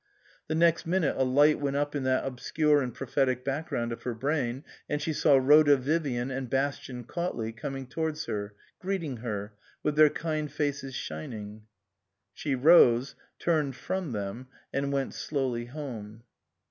[0.47, 4.15] The next minute a light went up in that obscure and prophetic background of her
[4.15, 9.53] brain; and she saw Rhoda Vivian and Bastian Cautley coming towards her, greeting her,
[9.83, 11.67] with their kind faces shining.
[12.33, 16.23] She rose, turned from them, and went slowly home.